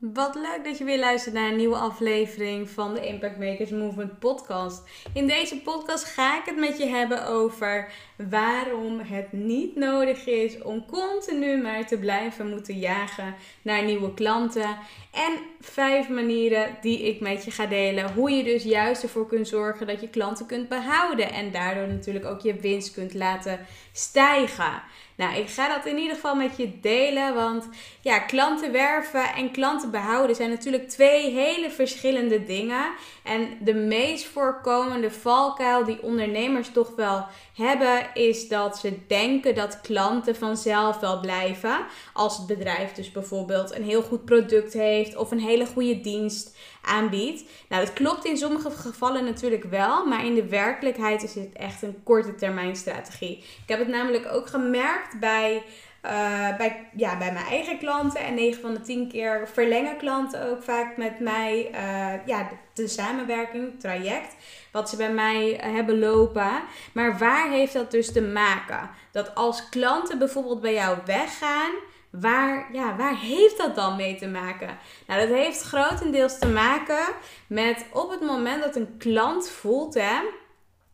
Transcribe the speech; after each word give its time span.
Wat 0.00 0.34
leuk 0.34 0.60
dat 0.64 0.78
je 0.78 0.84
weer 0.84 0.98
luistert 0.98 1.34
naar 1.34 1.48
een 1.50 1.56
nieuwe 1.56 1.76
aflevering 1.76 2.70
van 2.70 2.94
de 2.94 3.06
Impact 3.06 3.38
Makers 3.38 3.70
Movement 3.70 4.18
podcast. 4.18 4.82
In 5.12 5.26
deze 5.26 5.60
podcast 5.60 6.04
ga 6.04 6.38
ik 6.38 6.44
het 6.44 6.56
met 6.56 6.78
je 6.78 6.86
hebben 6.86 7.26
over 7.26 7.92
waarom 8.30 9.00
het 9.00 9.32
niet 9.32 9.76
nodig 9.76 10.26
is 10.26 10.62
om 10.62 10.86
continu 10.86 11.62
maar 11.62 11.86
te 11.86 11.98
blijven 11.98 12.48
moeten 12.48 12.78
jagen 12.78 13.34
naar 13.62 13.84
nieuwe 13.84 14.14
klanten. 14.14 14.76
En 15.12 15.38
vijf 15.60 16.08
manieren 16.08 16.76
die 16.80 17.02
ik 17.02 17.20
met 17.20 17.44
je 17.44 17.50
ga 17.50 17.66
delen. 17.66 18.12
Hoe 18.12 18.30
je 18.30 18.44
dus 18.44 18.62
juist 18.62 19.02
ervoor 19.02 19.26
kunt 19.26 19.48
zorgen 19.48 19.86
dat 19.86 20.00
je 20.00 20.08
klanten 20.08 20.46
kunt 20.46 20.68
behouden. 20.68 21.32
En 21.32 21.52
daardoor 21.52 21.88
natuurlijk 21.88 22.24
ook 22.24 22.40
je 22.40 22.54
winst 22.54 22.92
kunt 22.94 23.14
laten 23.14 23.66
stijgen. 23.92 24.82
Nou, 25.20 25.36
ik 25.36 25.48
ga 25.48 25.76
dat 25.76 25.86
in 25.86 25.98
ieder 25.98 26.14
geval 26.14 26.34
met 26.34 26.56
je 26.56 26.80
delen. 26.80 27.34
Want 27.34 27.68
ja, 28.00 28.18
klanten 28.18 28.72
werven 28.72 29.34
en 29.34 29.50
klanten 29.50 29.90
behouden 29.90 30.36
zijn 30.36 30.50
natuurlijk 30.50 30.88
twee 30.88 31.30
hele 31.30 31.70
verschillende 31.70 32.44
dingen. 32.44 32.90
En 33.22 33.58
de 33.60 33.74
meest 33.74 34.24
voorkomende 34.24 35.10
valkuil 35.10 35.84
die 35.84 36.02
ondernemers 36.02 36.68
toch 36.72 36.94
wel 36.96 37.26
hebben, 37.54 38.14
is 38.14 38.48
dat 38.48 38.78
ze 38.78 38.98
denken 39.06 39.54
dat 39.54 39.80
klanten 39.80 40.36
vanzelf 40.36 41.00
wel 41.00 41.20
blijven. 41.20 41.78
Als 42.12 42.36
het 42.36 42.46
bedrijf 42.46 42.92
dus 42.92 43.12
bijvoorbeeld 43.12 43.74
een 43.74 43.84
heel 43.84 44.02
goed 44.02 44.24
product 44.24 44.72
heeft 44.72 45.16
of 45.16 45.30
een 45.30 45.40
hele 45.40 45.66
goede 45.66 46.00
dienst 46.00 46.56
aanbiedt. 46.82 47.44
Nou, 47.68 47.84
dat 47.84 47.92
klopt 47.92 48.24
in 48.24 48.36
sommige 48.36 48.70
gevallen 48.70 49.24
natuurlijk 49.24 49.64
wel, 49.64 50.06
maar 50.06 50.24
in 50.24 50.34
de 50.34 50.48
werkelijkheid 50.48 51.22
is 51.22 51.34
het 51.34 51.52
echt 51.52 51.82
een 51.82 52.02
korte 52.02 52.34
termijn 52.34 52.76
strategie. 52.76 53.38
Ik 53.38 53.68
heb 53.68 53.78
het 53.78 53.88
namelijk 53.88 54.32
ook 54.32 54.46
gemerkt 54.46 55.20
bij. 55.20 55.62
Uh, 56.04 56.56
bij, 56.56 56.88
ja, 56.96 57.18
bij 57.18 57.32
mijn 57.32 57.46
eigen 57.46 57.78
klanten. 57.78 58.20
En 58.20 58.34
9 58.34 58.60
van 58.60 58.74
de 58.74 58.80
10 58.80 59.08
keer 59.08 59.48
verlengen 59.52 59.96
klanten 59.96 60.50
ook 60.50 60.62
vaak 60.62 60.96
met 60.96 61.20
mij 61.20 61.70
uh, 61.72 62.26
ja, 62.26 62.48
de, 62.74 62.88
samenwerking, 62.88 63.80
traject. 63.80 64.36
Wat 64.72 64.88
ze 64.88 64.96
bij 64.96 65.12
mij 65.12 65.66
uh, 65.66 65.74
hebben 65.74 65.98
lopen. 65.98 66.62
Maar 66.92 67.18
waar 67.18 67.50
heeft 67.50 67.72
dat 67.72 67.90
dus 67.90 68.12
te 68.12 68.22
maken? 68.22 68.90
Dat 69.12 69.34
als 69.34 69.68
klanten 69.68 70.18
bijvoorbeeld 70.18 70.60
bij 70.60 70.74
jou 70.74 70.98
weggaan, 71.06 71.70
Waar, 72.10 72.68
ja, 72.72 72.96
waar 72.96 73.18
heeft 73.18 73.58
dat 73.58 73.74
dan 73.74 73.96
mee 73.96 74.16
te 74.16 74.28
maken? 74.28 74.78
Nou, 75.06 75.20
dat 75.20 75.36
heeft 75.38 75.62
grotendeels 75.62 76.38
te 76.38 76.48
maken 76.48 77.06
met 77.46 77.86
op 77.92 78.10
het 78.10 78.20
moment 78.20 78.62
dat 78.62 78.76
een 78.76 78.96
klant 78.98 79.48
voelt 79.48 79.94
hè, 79.94 80.20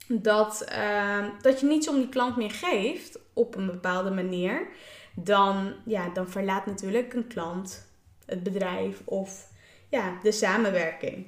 dat, 0.08 0.66
uh, 0.72 1.24
dat 1.40 1.60
je 1.60 1.66
niets 1.66 1.88
om 1.88 1.96
die 1.96 2.08
klant 2.08 2.36
meer 2.36 2.50
geeft 2.50 3.18
op 3.32 3.54
een 3.54 3.66
bepaalde 3.66 4.10
manier, 4.10 4.66
dan, 5.14 5.74
ja, 5.84 6.08
dan 6.08 6.28
verlaat 6.28 6.66
natuurlijk 6.66 7.14
een 7.14 7.26
klant 7.26 7.86
het 8.26 8.42
bedrijf 8.42 9.02
of 9.04 9.48
ja, 9.88 10.18
de 10.22 10.32
samenwerking. 10.32 11.26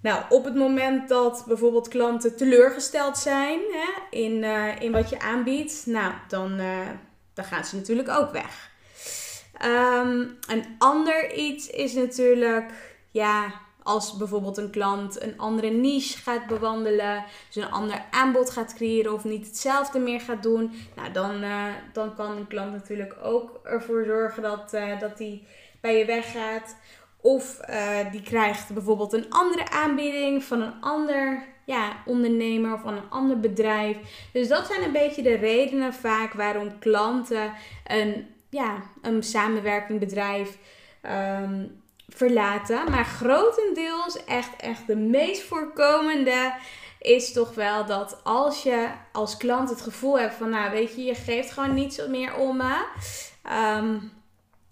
Nou, 0.00 0.22
op 0.28 0.44
het 0.44 0.54
moment 0.54 1.08
dat 1.08 1.44
bijvoorbeeld 1.46 1.88
klanten 1.88 2.36
teleurgesteld 2.36 3.18
zijn 3.18 3.60
hè, 3.72 4.18
in, 4.18 4.42
uh, 4.42 4.80
in 4.80 4.92
wat 4.92 5.10
je 5.10 5.20
aanbiedt, 5.20 5.86
nou, 5.86 6.12
dan, 6.28 6.60
uh, 6.60 6.88
dan 7.34 7.44
gaan 7.44 7.64
ze 7.64 7.76
natuurlijk 7.76 8.08
ook 8.08 8.32
weg. 8.32 8.70
Um, 9.64 10.36
een 10.48 10.64
ander 10.78 11.34
iets 11.34 11.70
is 11.70 11.92
natuurlijk, 11.92 12.72
ja, 13.10 13.52
als 13.82 14.16
bijvoorbeeld 14.16 14.56
een 14.56 14.70
klant 14.70 15.22
een 15.22 15.38
andere 15.38 15.68
niche 15.68 16.18
gaat 16.18 16.46
bewandelen, 16.46 17.24
dus 17.46 17.64
een 17.64 17.70
ander 17.70 18.04
aanbod 18.10 18.50
gaat 18.50 18.74
creëren 18.74 19.12
of 19.12 19.24
niet 19.24 19.46
hetzelfde 19.46 19.98
meer 19.98 20.20
gaat 20.20 20.42
doen, 20.42 20.72
nou 20.96 21.12
dan, 21.12 21.44
uh, 21.44 21.64
dan 21.92 22.14
kan 22.14 22.30
een 22.30 22.46
klant 22.46 22.72
natuurlijk 22.72 23.16
ook 23.22 23.60
ervoor 23.64 24.04
zorgen 24.04 24.42
dat, 24.42 24.70
dat 25.00 25.16
die 25.18 25.46
bij 25.80 25.98
je 25.98 26.04
weggaat. 26.04 26.76
Of 27.20 27.60
uh, 27.70 28.10
die 28.10 28.22
krijgt 28.22 28.72
bijvoorbeeld 28.72 29.12
een 29.12 29.30
andere 29.30 29.70
aanbieding 29.70 30.44
van 30.44 30.60
een 30.60 30.80
ander 30.80 31.42
ja, 31.64 32.02
ondernemer 32.04 32.72
of 32.72 32.80
van 32.80 32.94
een 32.94 33.10
ander 33.10 33.40
bedrijf. 33.40 33.96
Dus 34.32 34.48
dat 34.48 34.66
zijn 34.66 34.82
een 34.82 34.92
beetje 34.92 35.22
de 35.22 35.34
redenen 35.34 35.94
vaak 35.94 36.32
waarom 36.32 36.78
klanten 36.78 37.52
een 37.84 38.26
ja, 38.50 38.82
een 39.02 39.22
samenwerking 39.22 40.00
bedrijf 40.00 40.58
um, 41.42 41.82
verlaten. 42.08 42.90
Maar 42.90 43.04
grotendeels, 43.04 44.24
echt, 44.24 44.56
echt 44.56 44.86
de 44.86 44.96
meest 44.96 45.42
voorkomende 45.42 46.54
is 47.00 47.32
toch 47.32 47.54
wel 47.54 47.86
dat 47.86 48.20
als 48.24 48.62
je 48.62 48.88
als 49.12 49.36
klant 49.36 49.70
het 49.70 49.80
gevoel 49.80 50.18
hebt 50.18 50.34
van, 50.34 50.50
nou 50.50 50.70
weet 50.70 50.94
je, 50.94 51.02
je 51.02 51.14
geeft 51.14 51.50
gewoon 51.50 51.74
niets 51.74 52.06
meer 52.06 52.34
om 52.34 52.56
me. 52.56 52.84
Um, 53.78 54.12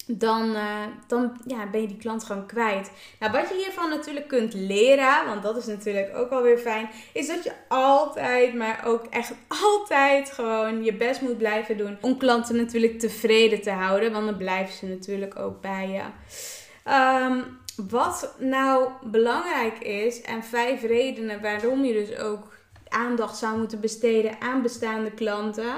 dan, 0.07 0.51
uh, 0.51 0.83
dan 1.07 1.41
ja, 1.47 1.71
ben 1.71 1.81
je 1.81 1.87
die 1.87 1.97
klant 1.97 2.25
gewoon 2.25 2.47
kwijt. 2.47 2.91
Nou, 3.19 3.33
wat 3.33 3.49
je 3.49 3.55
hiervan 3.55 3.89
natuurlijk 3.89 4.29
kunt 4.29 4.55
leren, 4.55 5.27
want 5.27 5.43
dat 5.43 5.57
is 5.57 5.67
natuurlijk 5.67 6.17
ook 6.17 6.31
alweer 6.31 6.59
fijn, 6.59 6.89
is 7.13 7.27
dat 7.27 7.45
je 7.45 7.53
altijd, 7.69 8.55
maar 8.55 8.83
ook 8.87 9.05
echt 9.11 9.33
altijd 9.49 10.33
gewoon 10.33 10.85
je 10.85 10.95
best 10.95 11.21
moet 11.21 11.39
blijven 11.39 11.77
doen 11.77 11.99
om 12.01 12.17
klanten 12.17 12.57
natuurlijk 12.57 12.99
tevreden 12.99 13.63
te 13.63 13.71
houden, 13.71 14.13
want 14.13 14.27
dan 14.27 14.37
blijven 14.37 14.75
ze 14.75 14.87
natuurlijk 14.87 15.39
ook 15.39 15.61
bij 15.61 15.89
je. 15.89 16.03
Um, 16.91 17.63
wat 17.91 18.35
nou 18.39 18.89
belangrijk 19.03 19.79
is 19.79 20.23
en 20.23 20.43
vijf 20.43 20.83
redenen 20.83 21.43
waarom 21.43 21.85
je 21.85 21.93
dus 21.93 22.19
ook 22.19 22.53
aandacht 22.95 23.37
zou 23.37 23.59
moeten 23.59 23.81
besteden 23.81 24.41
aan 24.41 24.63
bestaande 24.63 25.11
klanten, 25.11 25.75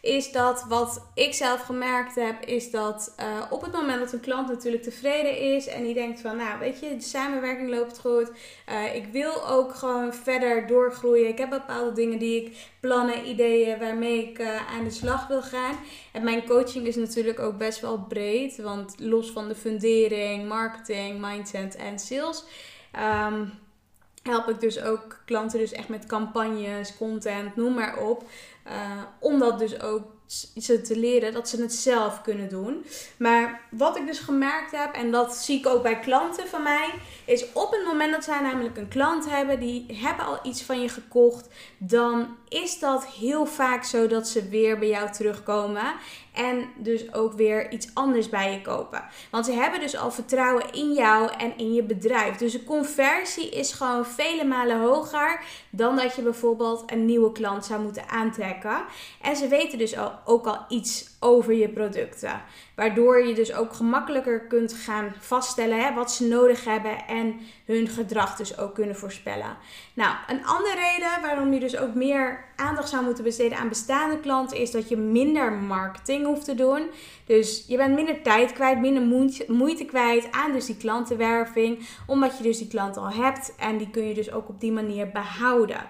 is 0.00 0.32
dat 0.32 0.64
wat 0.68 1.02
ik 1.14 1.34
zelf 1.34 1.60
gemerkt 1.60 2.14
heb, 2.14 2.44
is 2.44 2.70
dat 2.70 3.14
uh, 3.20 3.26
op 3.50 3.62
het 3.62 3.72
moment 3.72 4.00
dat 4.00 4.12
een 4.12 4.20
klant 4.20 4.48
natuurlijk 4.48 4.82
tevreden 4.82 5.38
is 5.38 5.66
en 5.66 5.82
die 5.82 5.94
denkt 5.94 6.20
van, 6.20 6.36
nou 6.36 6.58
weet 6.58 6.80
je, 6.80 6.96
de 6.96 7.02
samenwerking 7.02 7.70
loopt 7.70 7.98
goed, 7.98 8.30
uh, 8.70 8.94
ik 8.94 9.06
wil 9.12 9.48
ook 9.48 9.74
gewoon 9.74 10.14
verder 10.14 10.66
doorgroeien, 10.66 11.28
ik 11.28 11.38
heb 11.38 11.50
bepaalde 11.50 11.92
dingen 11.92 12.18
die 12.18 12.42
ik 12.42 12.56
plannen, 12.80 13.28
ideeën 13.28 13.78
waarmee 13.78 14.28
ik 14.28 14.38
uh, 14.38 14.74
aan 14.74 14.84
de 14.84 14.90
slag 14.90 15.26
wil 15.26 15.42
gaan. 15.42 15.76
En 16.12 16.24
mijn 16.24 16.46
coaching 16.46 16.86
is 16.86 16.96
natuurlijk 16.96 17.40
ook 17.40 17.58
best 17.58 17.80
wel 17.80 17.98
breed, 18.08 18.56
want 18.56 18.94
los 18.98 19.30
van 19.30 19.48
de 19.48 19.54
fundering, 19.54 20.48
marketing, 20.48 21.20
mindset 21.20 21.76
en 21.76 21.98
sales. 21.98 22.44
Um, 23.28 23.64
help 24.26 24.48
ik 24.48 24.60
dus 24.60 24.80
ook 24.80 25.20
klanten 25.24 25.58
dus 25.58 25.72
echt 25.72 25.88
met 25.88 26.06
campagnes, 26.06 26.96
content, 26.96 27.56
noem 27.56 27.74
maar 27.74 27.98
op. 27.98 28.24
Uh, 28.66 29.02
om 29.18 29.38
dat 29.38 29.58
dus 29.58 29.80
ook 29.80 30.02
ze 30.56 30.80
te 30.80 30.98
leren 30.98 31.32
dat 31.32 31.48
ze 31.48 31.62
het 31.62 31.72
zelf 31.72 32.22
kunnen 32.22 32.48
doen. 32.48 32.84
Maar 33.16 33.60
wat 33.70 33.96
ik 33.96 34.06
dus 34.06 34.18
gemerkt 34.18 34.70
heb, 34.70 34.94
en 34.94 35.10
dat 35.10 35.36
zie 35.36 35.58
ik 35.58 35.66
ook 35.66 35.82
bij 35.82 35.98
klanten 35.98 36.48
van 36.48 36.62
mij, 36.62 36.90
is 37.24 37.52
op 37.52 37.70
het 37.70 37.84
moment 37.86 38.12
dat 38.12 38.24
zij 38.24 38.40
namelijk 38.40 38.76
een 38.76 38.88
klant 38.88 39.30
hebben, 39.30 39.60
die 39.60 39.86
hebben 39.92 40.26
al 40.26 40.38
iets 40.42 40.62
van 40.62 40.80
je 40.80 40.88
gekocht, 40.88 41.48
dan 41.78 42.36
is 42.48 42.78
dat 42.78 43.06
heel 43.06 43.46
vaak 43.46 43.84
zo 43.84 44.06
dat 44.06 44.28
ze 44.28 44.48
weer 44.48 44.78
bij 44.78 44.88
jou 44.88 45.12
terugkomen. 45.12 45.94
En 46.36 46.68
dus 46.76 47.14
ook 47.14 47.32
weer 47.32 47.70
iets 47.70 47.88
anders 47.94 48.28
bij 48.28 48.52
je 48.52 48.62
kopen. 48.62 49.04
Want 49.30 49.44
ze 49.44 49.52
hebben 49.52 49.80
dus 49.80 49.96
al 49.96 50.10
vertrouwen 50.10 50.72
in 50.72 50.92
jou 50.92 51.30
en 51.38 51.58
in 51.58 51.74
je 51.74 51.82
bedrijf. 51.82 52.36
Dus 52.36 52.52
de 52.52 52.64
conversie 52.64 53.50
is 53.50 53.72
gewoon 53.72 54.06
vele 54.06 54.44
malen 54.44 54.80
hoger 54.80 55.40
dan 55.70 55.96
dat 55.96 56.14
je 56.14 56.22
bijvoorbeeld 56.22 56.82
een 56.86 57.04
nieuwe 57.04 57.32
klant 57.32 57.64
zou 57.64 57.82
moeten 57.82 58.08
aantrekken. 58.08 58.84
En 59.22 59.36
ze 59.36 59.48
weten 59.48 59.78
dus 59.78 59.94
ook 60.24 60.46
al 60.46 60.64
iets 60.68 61.15
over 61.26 61.54
je 61.54 61.68
producten. 61.68 62.42
Waardoor 62.74 63.26
je 63.26 63.34
dus 63.34 63.54
ook 63.54 63.72
gemakkelijker 63.72 64.40
kunt 64.40 64.72
gaan 64.72 65.14
vaststellen 65.18 65.84
hè, 65.84 65.94
wat 65.94 66.12
ze 66.12 66.28
nodig 66.28 66.64
hebben 66.64 67.06
en 67.06 67.40
hun 67.64 67.88
gedrag 67.88 68.36
dus 68.36 68.58
ook 68.58 68.74
kunnen 68.74 68.96
voorspellen. 68.96 69.56
Nou, 69.94 70.16
een 70.26 70.44
andere 70.46 70.74
reden 70.74 71.22
waarom 71.22 71.52
je 71.52 71.60
dus 71.60 71.76
ook 71.76 71.94
meer 71.94 72.44
aandacht 72.56 72.88
zou 72.88 73.04
moeten 73.04 73.24
besteden 73.24 73.58
aan 73.58 73.68
bestaande 73.68 74.20
klanten 74.20 74.56
is 74.56 74.70
dat 74.70 74.88
je 74.88 74.96
minder 74.96 75.52
marketing 75.52 76.26
hoeft 76.26 76.44
te 76.44 76.54
doen. 76.54 76.86
Dus 77.24 77.64
je 77.66 77.76
bent 77.76 77.94
minder 77.94 78.22
tijd 78.22 78.52
kwijt, 78.52 78.80
minder 78.80 79.32
moeite 79.48 79.84
kwijt 79.84 80.28
aan 80.30 80.52
dus 80.52 80.66
die 80.66 80.76
klantenwerving, 80.76 81.88
omdat 82.06 82.36
je 82.36 82.42
dus 82.42 82.58
die 82.58 82.68
klant 82.68 82.96
al 82.96 83.10
hebt 83.10 83.54
en 83.58 83.78
die 83.78 83.90
kun 83.90 84.08
je 84.08 84.14
dus 84.14 84.32
ook 84.32 84.48
op 84.48 84.60
die 84.60 84.72
manier 84.72 85.08
behouden. 85.08 85.80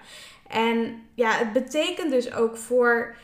En 0.49 1.03
ja, 1.15 1.31
het 1.31 1.53
betekent 1.53 2.11
dus 2.11 2.35
ook 2.35 2.57
voor. 2.57 3.15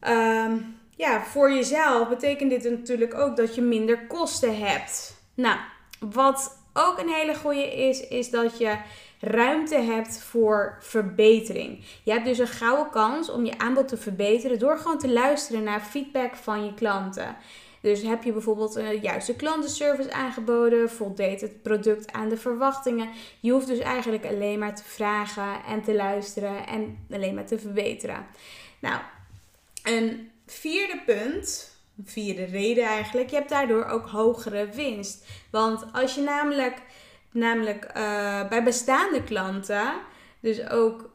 Ehm, 0.00 0.56
ja, 0.96 1.22
voor 1.22 1.52
jezelf 1.52 2.08
betekent 2.08 2.50
dit 2.50 2.70
natuurlijk 2.70 3.14
ook 3.14 3.36
dat 3.36 3.54
je 3.54 3.62
minder 3.62 4.06
kosten 4.06 4.58
hebt. 4.58 5.16
Nou, 5.34 5.58
wat 6.00 6.58
ook 6.72 6.98
een 6.98 7.08
hele 7.08 7.34
goede 7.34 7.74
is, 7.74 8.08
is 8.08 8.30
dat 8.30 8.58
je 8.58 8.76
ruimte 9.20 9.78
hebt 9.78 10.22
voor 10.22 10.76
verbetering. 10.80 11.84
Je 12.02 12.12
hebt 12.12 12.24
dus 12.24 12.38
een 12.38 12.46
gouden 12.46 12.90
kans 12.90 13.30
om 13.30 13.44
je 13.44 13.58
aanbod 13.58 13.88
te 13.88 13.96
verbeteren 13.96 14.58
door 14.58 14.78
gewoon 14.78 14.98
te 14.98 15.12
luisteren 15.12 15.62
naar 15.62 15.80
feedback 15.80 16.34
van 16.34 16.64
je 16.64 16.74
klanten. 16.74 17.36
Dus 17.80 18.02
heb 18.02 18.22
je 18.22 18.32
bijvoorbeeld 18.32 18.74
een 18.74 19.00
juiste 19.00 19.34
klantenservice 19.34 20.12
aangeboden, 20.12 20.90
voldeed 20.90 21.40
het 21.40 21.62
product 21.62 22.12
aan 22.12 22.28
de 22.28 22.36
verwachtingen. 22.36 23.08
Je 23.40 23.52
hoeft 23.52 23.66
dus 23.66 23.78
eigenlijk 23.78 24.26
alleen 24.26 24.58
maar 24.58 24.74
te 24.74 24.84
vragen 24.84 25.64
en 25.68 25.82
te 25.82 25.94
luisteren 25.94 26.66
en 26.66 27.06
alleen 27.10 27.34
maar 27.34 27.46
te 27.46 27.58
verbeteren. 27.58 28.26
Nou, 28.80 29.00
een 29.82 30.30
vierde 30.46 31.02
punt, 31.06 31.76
vierde 32.04 32.44
reden 32.44 32.84
eigenlijk, 32.84 33.30
je 33.30 33.36
hebt 33.36 33.48
daardoor 33.48 33.84
ook 33.84 34.08
hogere 34.08 34.68
winst. 34.68 35.26
Want 35.50 35.84
als 35.92 36.14
je 36.14 36.20
namelijk, 36.20 36.82
namelijk 37.30 37.84
uh, 37.96 38.48
bij 38.48 38.62
bestaande 38.62 39.22
klanten 39.22 39.92
dus 40.40 40.68
ook 40.68 41.10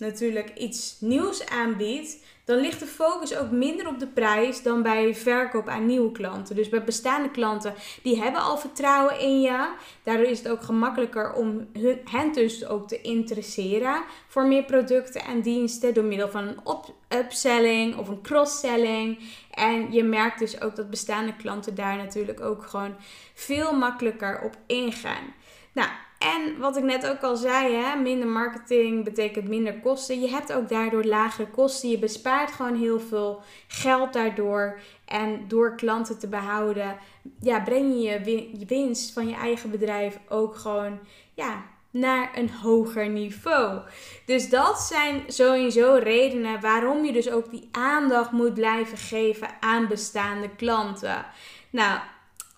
natuurlijk 0.00 0.52
iets 0.56 0.96
nieuws 1.00 1.46
aanbiedt, 1.46 2.18
dan 2.44 2.60
ligt 2.60 2.80
de 2.80 2.86
focus 2.86 3.36
ook 3.36 3.50
minder 3.50 3.88
op 3.88 3.98
de 3.98 4.06
prijs 4.06 4.62
dan 4.62 4.82
bij 4.82 5.14
verkoop 5.14 5.68
aan 5.68 5.86
nieuwe 5.86 6.12
klanten. 6.12 6.56
Dus 6.56 6.68
bij 6.68 6.84
bestaande 6.84 7.30
klanten, 7.30 7.74
die 8.02 8.22
hebben 8.22 8.40
al 8.40 8.58
vertrouwen 8.58 9.20
in 9.20 9.40
je. 9.40 9.68
Daardoor 10.02 10.26
is 10.26 10.38
het 10.38 10.48
ook 10.48 10.62
gemakkelijker 10.62 11.32
om 11.32 11.68
hen 12.04 12.32
dus 12.32 12.66
ook 12.66 12.88
te 12.88 13.00
interesseren 13.00 14.02
voor 14.28 14.46
meer 14.46 14.64
producten 14.64 15.24
en 15.24 15.40
diensten 15.40 15.94
door 15.94 16.04
middel 16.04 16.28
van 16.28 16.48
een 16.48 17.18
upselling 17.18 17.96
of 17.96 18.08
een 18.08 18.22
cross-selling. 18.22 19.18
En 19.50 19.92
je 19.92 20.02
merkt 20.02 20.38
dus 20.38 20.60
ook 20.60 20.76
dat 20.76 20.90
bestaande 20.90 21.36
klanten 21.36 21.74
daar 21.74 21.96
natuurlijk 21.96 22.40
ook 22.40 22.66
gewoon 22.66 22.96
veel 23.34 23.76
makkelijker 23.76 24.40
op 24.42 24.56
ingaan. 24.66 25.34
Nou, 25.72 25.88
en 26.20 26.58
wat 26.58 26.76
ik 26.76 26.82
net 26.82 27.06
ook 27.06 27.22
al 27.22 27.36
zei, 27.36 27.74
hè, 27.74 27.96
minder 27.96 28.28
marketing 28.28 29.04
betekent 29.04 29.48
minder 29.48 29.80
kosten. 29.80 30.20
Je 30.20 30.28
hebt 30.28 30.52
ook 30.52 30.68
daardoor 30.68 31.04
lagere 31.04 31.48
kosten. 31.48 31.88
Je 31.88 31.98
bespaart 31.98 32.50
gewoon 32.52 32.74
heel 32.74 33.00
veel 33.00 33.42
geld 33.68 34.12
daardoor. 34.12 34.80
En 35.04 35.44
door 35.48 35.76
klanten 35.76 36.18
te 36.18 36.28
behouden, 36.28 36.96
ja, 37.40 37.60
breng 37.60 37.92
je 37.92 38.00
je 38.02 38.64
winst 38.66 39.12
van 39.12 39.28
je 39.28 39.34
eigen 39.34 39.70
bedrijf 39.70 40.18
ook 40.28 40.56
gewoon 40.56 40.98
ja, 41.34 41.64
naar 41.90 42.30
een 42.34 42.50
hoger 42.50 43.08
niveau. 43.08 43.80
Dus 44.26 44.48
dat 44.48 44.80
zijn 44.80 45.22
sowieso 45.26 45.98
redenen 46.02 46.60
waarom 46.60 47.04
je 47.04 47.12
dus 47.12 47.30
ook 47.30 47.50
die 47.50 47.68
aandacht 47.72 48.30
moet 48.30 48.54
blijven 48.54 48.98
geven 48.98 49.48
aan 49.60 49.88
bestaande 49.88 50.48
klanten. 50.56 51.26
Nou, 51.70 52.00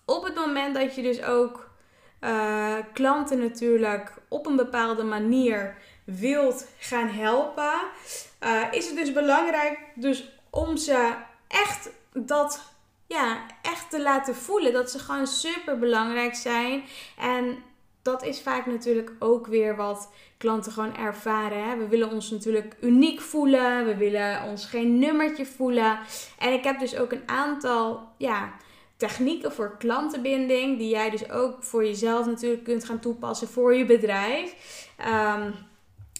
op 0.05 0.23
het 0.23 0.35
moment 0.35 0.75
dat 0.75 0.95
je 0.95 1.01
dus 1.01 1.23
ook 1.23 1.71
uh, 2.23 2.75
klanten 2.93 3.39
natuurlijk 3.39 4.13
op 4.27 4.45
een 4.45 4.55
bepaalde 4.55 5.03
manier 5.03 5.77
wilt 6.03 6.67
gaan 6.79 7.07
helpen, 7.07 7.73
uh, 8.43 8.61
is 8.71 8.87
het 8.87 8.95
dus 8.95 9.13
belangrijk 9.13 9.79
dus 9.95 10.31
om 10.49 10.77
ze 10.77 11.13
echt 11.47 11.89
dat 12.13 12.61
ja, 13.07 13.45
echt 13.61 13.89
te 13.89 14.01
laten 14.01 14.35
voelen 14.35 14.73
dat 14.73 14.91
ze 14.91 14.99
gewoon 14.99 15.27
super 15.27 15.79
belangrijk 15.79 16.35
zijn 16.35 16.83
en 17.17 17.63
dat 18.03 18.23
is 18.23 18.41
vaak 18.41 18.65
natuurlijk 18.65 19.11
ook 19.19 19.47
weer 19.47 19.75
wat 19.75 20.11
klanten 20.37 20.71
gewoon 20.71 20.95
ervaren. 20.95 21.69
Hè? 21.69 21.77
We 21.77 21.87
willen 21.87 22.11
ons 22.11 22.29
natuurlijk 22.29 22.75
uniek 22.81 23.21
voelen. 23.21 23.85
We 23.85 23.95
willen 23.95 24.43
ons 24.43 24.65
geen 24.65 24.99
nummertje 24.99 25.45
voelen. 25.45 25.99
En 26.39 26.53
ik 26.53 26.63
heb 26.63 26.79
dus 26.79 26.97
ook 26.97 27.11
een 27.11 27.23
aantal 27.25 28.07
ja, 28.17 28.53
technieken 28.97 29.51
voor 29.51 29.75
klantenbinding, 29.77 30.77
die 30.77 30.89
jij 30.89 31.09
dus 31.09 31.29
ook 31.29 31.63
voor 31.63 31.85
jezelf 31.85 32.25
natuurlijk 32.25 32.63
kunt 32.63 32.85
gaan 32.85 32.99
toepassen 32.99 33.47
voor 33.47 33.75
je 33.75 33.85
bedrijf. 33.85 34.55
Um, 34.99 35.53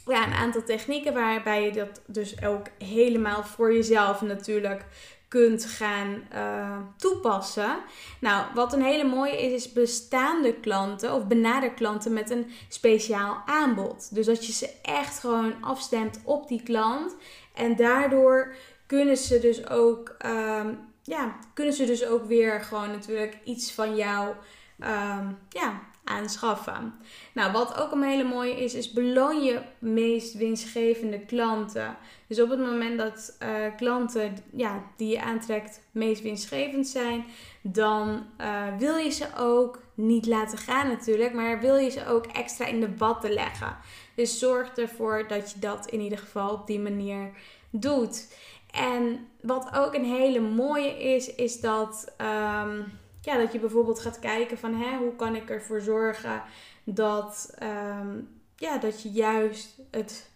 ja, 0.05 0.25
een 0.27 0.33
aantal 0.33 0.63
technieken 0.63 1.13
waarbij 1.13 1.63
je 1.65 1.71
dat 1.71 2.01
dus 2.05 2.43
ook 2.45 2.67
helemaal 2.77 3.43
voor 3.43 3.73
jezelf 3.73 4.21
natuurlijk 4.21 4.85
kunt 5.27 5.65
gaan 5.65 6.23
uh, 6.33 6.77
toepassen. 6.97 7.77
Nou, 8.19 8.45
wat 8.53 8.73
een 8.73 8.83
hele 8.83 9.03
mooie 9.03 9.41
is, 9.41 9.53
is 9.53 9.73
bestaande 9.73 10.53
klanten 10.53 11.13
of 11.13 11.27
benader 11.27 11.71
klanten 11.71 12.13
met 12.13 12.29
een 12.29 12.51
speciaal 12.69 13.41
aanbod. 13.45 14.15
Dus 14.15 14.25
dat 14.25 14.45
je 14.45 14.51
ze 14.53 14.69
echt 14.81 15.19
gewoon 15.19 15.53
afstemt 15.61 16.19
op 16.23 16.47
die 16.47 16.63
klant. 16.63 17.15
En 17.53 17.75
daardoor 17.75 18.55
kunnen 18.87 19.17
ze 19.17 19.39
dus 19.39 19.69
ook 19.69 20.15
um, 20.25 20.92
ja, 21.03 21.35
kunnen 21.53 21.73
ze 21.73 21.85
dus 21.85 22.05
ook 22.05 22.25
weer 22.25 22.61
gewoon 22.61 22.91
natuurlijk 22.91 23.37
iets 23.43 23.71
van 23.71 23.95
jou 23.95 24.35
um, 24.79 25.37
ja, 25.49 25.81
aanschaffen. 26.03 26.93
Nou, 27.33 27.51
wat 27.51 27.79
ook 27.79 27.91
een 27.91 28.03
hele 28.03 28.23
mooie 28.23 28.63
is, 28.63 28.73
is 28.73 28.93
beloon 28.93 29.43
je 29.43 29.61
meest 29.79 30.33
winstgevende 30.33 31.19
klanten. 31.19 31.97
Dus 32.27 32.41
op 32.41 32.49
het 32.49 32.59
moment 32.59 32.97
dat 32.97 33.37
uh, 33.43 33.75
klanten 33.77 34.37
ja, 34.55 34.83
die 34.97 35.09
je 35.09 35.21
aantrekt 35.21 35.81
meest 35.91 36.21
winstgevend 36.21 36.87
zijn, 36.87 37.25
dan 37.61 38.25
uh, 38.41 38.77
wil 38.77 38.95
je 38.95 39.09
ze 39.09 39.27
ook 39.37 39.81
niet 39.93 40.25
laten 40.25 40.57
gaan 40.57 40.87
natuurlijk, 40.87 41.33
maar 41.33 41.59
wil 41.59 41.75
je 41.75 41.89
ze 41.89 42.07
ook 42.07 42.25
extra 42.25 42.65
in 42.65 42.79
de 42.79 42.97
watten 42.97 43.33
leggen. 43.33 43.77
Dus 44.15 44.39
zorg 44.39 44.75
ervoor 44.75 45.27
dat 45.27 45.51
je 45.51 45.59
dat 45.59 45.87
in 45.87 45.99
ieder 45.99 46.17
geval 46.17 46.49
op 46.49 46.67
die 46.67 46.79
manier 46.79 47.31
doet. 47.69 48.27
En 48.73 49.27
wat 49.41 49.69
ook 49.75 49.93
een 49.93 50.05
hele 50.05 50.39
mooie 50.39 51.13
is, 51.15 51.35
is 51.35 51.59
dat, 51.59 52.13
um, 52.17 52.99
ja, 53.21 53.37
dat 53.37 53.51
je 53.51 53.59
bijvoorbeeld 53.59 53.99
gaat 53.99 54.19
kijken 54.19 54.57
van 54.57 54.75
hè, 54.75 54.97
hoe 54.97 55.15
kan 55.15 55.35
ik 55.35 55.49
ervoor 55.49 55.81
zorgen 55.81 56.43
dat, 56.83 57.57
um, 57.63 58.41
ja, 58.55 58.77
dat 58.77 59.01
je 59.01 59.11
juist 59.11 59.81
het 59.91 60.29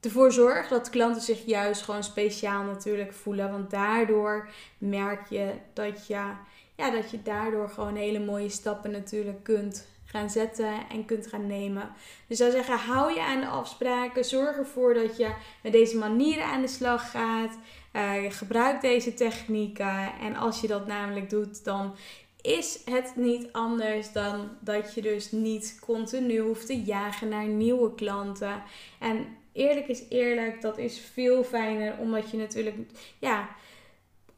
ervoor 0.00 0.32
zorgt 0.32 0.70
dat 0.70 0.90
klanten 0.90 1.22
zich 1.22 1.46
juist 1.46 1.82
gewoon 1.82 2.04
speciaal 2.04 2.64
natuurlijk 2.64 3.12
voelen. 3.12 3.50
Want 3.50 3.70
daardoor 3.70 4.48
merk 4.78 5.28
je 5.28 5.52
dat 5.72 6.06
je, 6.06 6.32
ja, 6.76 6.90
dat 6.90 7.10
je 7.10 7.22
daardoor 7.22 7.68
gewoon 7.68 7.94
hele 7.96 8.24
mooie 8.24 8.48
stappen 8.48 8.90
natuurlijk 8.90 9.42
kunt 9.42 9.88
gaan 10.10 10.30
zetten 10.30 10.72
en 10.90 11.04
kunt 11.04 11.26
gaan 11.26 11.46
nemen. 11.46 11.90
Dus 12.26 12.38
zou 12.38 12.50
zeggen, 12.50 12.78
hou 12.78 13.14
je 13.14 13.22
aan 13.22 13.40
de 13.40 13.46
afspraken. 13.46 14.24
Zorg 14.24 14.56
ervoor 14.56 14.94
dat 14.94 15.16
je 15.16 15.30
met 15.62 15.72
deze 15.72 15.96
manieren 15.96 16.44
aan 16.44 16.60
de 16.60 16.68
slag 16.68 17.10
gaat. 17.10 17.58
Uh, 17.92 18.12
gebruik 18.28 18.80
deze 18.80 19.14
technieken. 19.14 20.12
En 20.20 20.36
als 20.36 20.60
je 20.60 20.66
dat 20.66 20.86
namelijk 20.86 21.30
doet, 21.30 21.64
dan 21.64 21.94
is 22.42 22.80
het 22.84 23.12
niet 23.16 23.48
anders 23.52 24.12
dan 24.12 24.48
dat 24.60 24.94
je 24.94 25.02
dus 25.02 25.32
niet 25.32 25.78
continu 25.80 26.38
hoeft 26.38 26.66
te 26.66 26.82
jagen 26.82 27.28
naar 27.28 27.46
nieuwe 27.46 27.94
klanten. 27.94 28.62
En 28.98 29.26
eerlijk 29.52 29.88
is 29.88 30.02
eerlijk, 30.08 30.60
dat 30.60 30.78
is 30.78 31.00
veel 31.12 31.44
fijner, 31.44 31.98
omdat 31.98 32.30
je 32.30 32.36
natuurlijk, 32.36 32.76
ja 33.18 33.48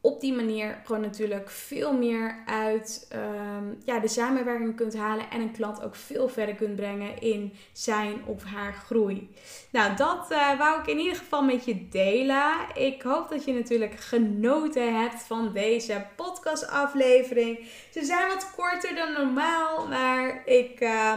op 0.03 0.21
die 0.21 0.33
manier 0.33 0.81
gewoon 0.85 1.01
natuurlijk 1.01 1.49
veel 1.49 1.93
meer 1.93 2.43
uit 2.45 3.05
ehm, 3.09 3.63
ja, 3.85 3.99
de 3.99 4.07
samenwerking 4.07 4.75
kunt 4.75 4.97
halen 4.97 5.29
en 5.29 5.41
een 5.41 5.51
klant 5.51 5.83
ook 5.83 5.95
veel 5.95 6.29
verder 6.29 6.55
kunt 6.55 6.75
brengen 6.75 7.21
in 7.21 7.53
zijn 7.73 8.21
of 8.25 8.43
haar 8.43 8.73
groei. 8.73 9.29
Nou, 9.71 9.95
dat 9.95 10.31
uh, 10.31 10.57
wou 10.57 10.79
ik 10.79 10.87
in 10.87 10.99
ieder 10.99 11.15
geval 11.15 11.43
met 11.43 11.65
je 11.65 11.87
delen. 11.89 12.51
Ik 12.73 13.01
hoop 13.01 13.29
dat 13.29 13.45
je 13.45 13.53
natuurlijk 13.53 13.99
genoten 13.99 15.01
hebt 15.01 15.21
van 15.21 15.53
deze 15.53 16.05
podcastaflevering. 16.15 17.59
Ze 17.91 18.05
zijn 18.05 18.27
wat 18.27 18.51
korter 18.55 18.95
dan 18.95 19.13
normaal, 19.13 19.87
maar 19.87 20.41
ik 20.45 20.81
uh, 20.81 21.13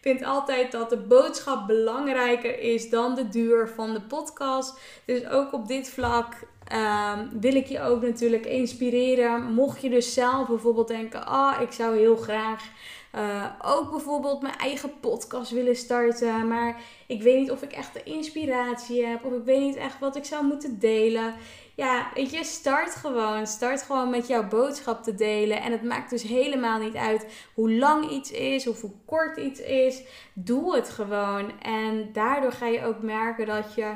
vind 0.00 0.24
altijd 0.24 0.72
dat 0.72 0.90
de 0.90 0.98
boodschap 0.98 1.66
belangrijker 1.66 2.60
is 2.60 2.90
dan 2.90 3.14
de 3.14 3.28
duur 3.28 3.68
van 3.68 3.92
de 3.92 4.02
podcast. 4.02 4.78
Dus 5.04 5.26
ook 5.26 5.52
op 5.52 5.68
dit 5.68 5.90
vlak 5.90 6.34
Um, 6.72 7.40
wil 7.40 7.54
ik 7.54 7.66
je 7.66 7.80
ook 7.80 8.02
natuurlijk 8.02 8.46
inspireren. 8.46 9.52
Mocht 9.52 9.82
je 9.82 9.90
dus 9.90 10.14
zelf 10.14 10.48
bijvoorbeeld 10.48 10.88
denken: 10.88 11.26
Ah, 11.26 11.56
oh, 11.56 11.62
ik 11.62 11.72
zou 11.72 11.96
heel 11.98 12.16
graag 12.16 12.68
uh, 13.14 13.44
ook 13.62 13.90
bijvoorbeeld 13.90 14.42
mijn 14.42 14.56
eigen 14.56 15.00
podcast 15.00 15.50
willen 15.50 15.76
starten. 15.76 16.48
Maar 16.48 16.80
ik 17.06 17.22
weet 17.22 17.38
niet 17.38 17.50
of 17.50 17.62
ik 17.62 17.72
echt 17.72 17.94
de 17.94 18.02
inspiratie 18.02 19.06
heb. 19.06 19.24
Of 19.24 19.32
ik 19.32 19.44
weet 19.44 19.60
niet 19.60 19.76
echt 19.76 19.98
wat 19.98 20.16
ik 20.16 20.24
zou 20.24 20.44
moeten 20.44 20.78
delen. 20.78 21.34
Ja, 21.74 22.10
weet 22.14 22.30
je, 22.30 22.44
start 22.44 22.94
gewoon. 22.94 23.46
Start 23.46 23.82
gewoon 23.82 24.10
met 24.10 24.26
jouw 24.26 24.48
boodschap 24.48 25.02
te 25.02 25.14
delen. 25.14 25.62
En 25.62 25.72
het 25.72 25.82
maakt 25.82 26.10
dus 26.10 26.22
helemaal 26.22 26.78
niet 26.78 26.94
uit 26.94 27.26
hoe 27.54 27.72
lang 27.72 28.10
iets 28.10 28.30
is 28.30 28.66
of 28.66 28.80
hoe 28.80 28.92
kort 29.04 29.36
iets 29.36 29.60
is. 29.60 30.02
Doe 30.34 30.74
het 30.74 30.88
gewoon. 30.88 31.60
En 31.60 32.10
daardoor 32.12 32.52
ga 32.52 32.66
je 32.66 32.84
ook 32.84 33.02
merken 33.02 33.46
dat 33.46 33.74
je 33.74 33.92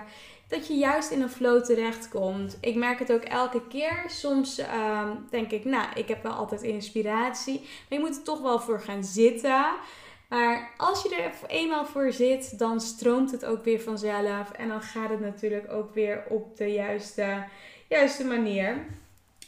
dat 0.54 0.66
je 0.66 0.74
juist 0.74 1.10
in 1.10 1.22
een 1.22 1.30
flow 1.30 1.64
terechtkomt. 1.64 2.58
Ik 2.60 2.74
merk 2.74 2.98
het 2.98 3.12
ook 3.12 3.22
elke 3.22 3.66
keer. 3.68 4.04
Soms 4.06 4.58
ehm, 4.58 5.08
denk 5.30 5.50
ik, 5.50 5.64
nou, 5.64 5.86
ik 5.94 6.08
heb 6.08 6.22
wel 6.22 6.32
altijd 6.32 6.62
inspiratie. 6.62 7.60
Maar 7.60 7.98
je 7.98 8.04
moet 8.04 8.16
er 8.16 8.22
toch 8.22 8.40
wel 8.40 8.60
voor 8.60 8.80
gaan 8.80 9.04
zitten. 9.04 9.64
Maar 10.28 10.70
als 10.76 11.02
je 11.02 11.16
er 11.16 11.32
eenmaal 11.46 11.86
voor 11.86 12.12
zit, 12.12 12.58
dan 12.58 12.80
stroomt 12.80 13.30
het 13.30 13.44
ook 13.44 13.64
weer 13.64 13.80
vanzelf. 13.80 14.50
En 14.50 14.68
dan 14.68 14.82
gaat 14.82 15.10
het 15.10 15.20
natuurlijk 15.20 15.72
ook 15.72 15.94
weer 15.94 16.24
op 16.28 16.56
de 16.56 16.72
juiste, 16.72 17.44
juiste 17.88 18.24
manier. 18.24 18.86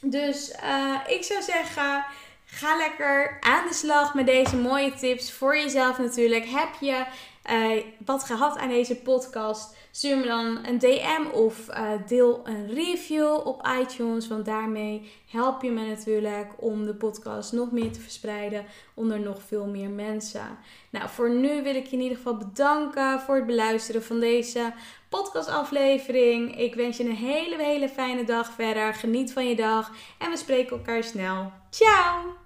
Dus 0.00 0.54
uh, 0.64 1.00
ik 1.06 1.22
zou 1.22 1.42
zeggen, 1.42 2.04
ga 2.44 2.76
lekker 2.76 3.36
aan 3.40 3.66
de 3.68 3.74
slag 3.74 4.14
met 4.14 4.26
deze 4.26 4.56
mooie 4.56 4.94
tips 4.94 5.32
voor 5.32 5.56
jezelf 5.56 5.98
natuurlijk. 5.98 6.44
Heb 6.44 6.68
je 6.80 7.04
uh, 7.50 7.82
wat 8.04 8.24
gehad 8.24 8.58
aan 8.58 8.68
deze 8.68 8.96
podcast? 8.96 9.76
Stuur 9.90 10.18
me 10.18 10.26
dan 10.26 10.66
een 10.66 10.78
DM 10.78 11.26
of 11.32 11.68
uh, 11.68 11.90
deel 12.06 12.40
een 12.44 12.74
review 12.74 13.46
op 13.46 13.68
iTunes. 13.80 14.28
Want 14.28 14.44
daarmee 14.44 15.12
help 15.30 15.62
je 15.62 15.70
me 15.70 15.86
natuurlijk 15.86 16.52
om 16.56 16.84
de 16.86 16.94
podcast 16.94 17.52
nog 17.52 17.72
meer 17.72 17.92
te 17.92 18.00
verspreiden 18.00 18.64
onder 18.94 19.20
nog 19.20 19.42
veel 19.42 19.66
meer 19.66 19.90
mensen. 19.90 20.58
Nou, 20.90 21.08
voor 21.08 21.30
nu 21.30 21.62
wil 21.62 21.74
ik 21.74 21.86
je 21.86 21.96
in 21.96 22.02
ieder 22.02 22.16
geval 22.16 22.36
bedanken 22.36 23.20
voor 23.20 23.34
het 23.36 23.46
beluisteren 23.46 24.02
van 24.02 24.20
deze 24.20 24.72
podcastaflevering. 25.08 26.58
Ik 26.58 26.74
wens 26.74 26.96
je 26.96 27.04
een 27.04 27.16
hele, 27.16 27.62
hele 27.62 27.88
fijne 27.88 28.24
dag 28.24 28.52
verder. 28.52 28.94
Geniet 28.94 29.32
van 29.32 29.48
je 29.48 29.56
dag 29.56 29.92
en 30.18 30.30
we 30.30 30.36
spreken 30.36 30.76
elkaar 30.76 31.04
snel. 31.04 31.52
Ciao! 31.70 32.45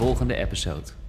volgende 0.00 0.34
episode. 0.34 0.99